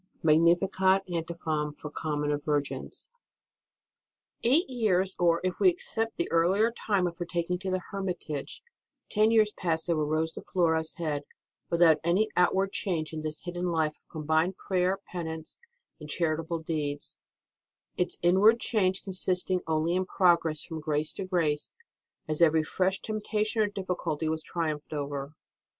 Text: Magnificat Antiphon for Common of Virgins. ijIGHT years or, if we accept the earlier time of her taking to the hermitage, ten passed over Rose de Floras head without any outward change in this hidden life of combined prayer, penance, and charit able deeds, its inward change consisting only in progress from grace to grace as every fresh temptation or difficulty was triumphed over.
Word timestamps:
Magnificat 0.23 1.03
Antiphon 1.07 1.73
for 1.73 1.91
Common 1.91 2.31
of 2.31 2.43
Virgins. 2.43 3.07
ijIGHT 4.43 4.65
years 4.67 5.15
or, 5.19 5.39
if 5.43 5.59
we 5.59 5.69
accept 5.69 6.17
the 6.17 6.27
earlier 6.31 6.71
time 6.71 7.05
of 7.05 7.19
her 7.19 7.25
taking 7.25 7.59
to 7.59 7.69
the 7.69 7.83
hermitage, 7.91 8.63
ten 9.09 9.31
passed 9.57 9.91
over 9.91 10.03
Rose 10.03 10.31
de 10.31 10.41
Floras 10.41 10.95
head 10.95 11.21
without 11.69 11.99
any 12.03 12.29
outward 12.35 12.71
change 12.71 13.13
in 13.13 13.21
this 13.21 13.43
hidden 13.43 13.67
life 13.71 13.95
of 13.95 14.09
combined 14.09 14.57
prayer, 14.57 14.97
penance, 15.11 15.59
and 15.99 16.09
charit 16.09 16.43
able 16.45 16.57
deeds, 16.63 17.15
its 17.95 18.17
inward 18.23 18.59
change 18.59 19.03
consisting 19.03 19.61
only 19.67 19.93
in 19.93 20.07
progress 20.07 20.63
from 20.63 20.79
grace 20.79 21.13
to 21.13 21.25
grace 21.25 21.69
as 22.27 22.41
every 22.41 22.63
fresh 22.63 22.99
temptation 22.99 23.61
or 23.61 23.67
difficulty 23.67 24.27
was 24.27 24.41
triumphed 24.41 24.93
over. 24.93 25.35